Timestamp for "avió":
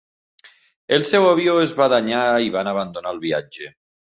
1.33-1.53